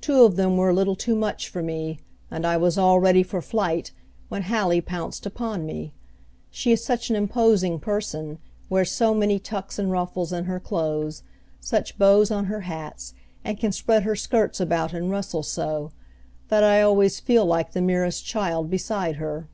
[0.00, 3.22] Two of them were a little too much for me, and I was all ready
[3.22, 3.92] for flight
[4.28, 5.92] when Hallie pounced upon me.
[6.50, 8.38] She is such an imposing person,
[8.68, 11.22] wears so many tucks and ruffles in her clothes,
[11.60, 13.14] such bows on her hats,
[13.44, 15.92] and can spread her skirts about and rustle so,
[16.48, 19.46] that I always feel like the merest child beside her.